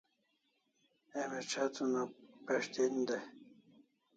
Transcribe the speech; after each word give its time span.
Emi 1.19 1.39
ch'etr 1.49 1.79
una 1.85 2.03
pes' 2.47 2.71
den 2.75 2.95
dai 3.09 3.23